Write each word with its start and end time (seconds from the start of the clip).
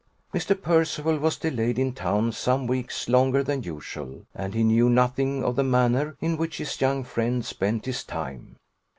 Mr. 0.33 0.59
Percival 0.59 1.19
was 1.19 1.37
delayed 1.37 1.77
in 1.77 1.93
town 1.93 2.31
some 2.31 2.65
weeks 2.65 3.07
longer 3.07 3.43
than 3.43 3.61
usual, 3.61 4.25
and 4.33 4.55
he 4.55 4.63
knew 4.63 4.89
nothing 4.89 5.43
of 5.43 5.55
the 5.55 5.63
manner 5.63 6.17
in 6.19 6.37
which 6.37 6.57
his 6.57 6.81
young 6.81 7.03
friend 7.03 7.45
spent 7.45 7.85
his 7.85 8.03
time. 8.03 8.55